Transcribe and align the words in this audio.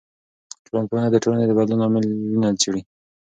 ټولنپوهنه 0.65 1.09
د 1.11 1.17
ټولنې 1.23 1.45
د 1.47 1.51
بدلون 1.57 1.79
لاملونه 1.81 2.47
څېړي. 2.61 2.81